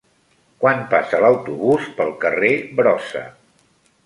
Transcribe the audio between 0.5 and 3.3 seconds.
Quan passa l'autobús pel carrer Brossa?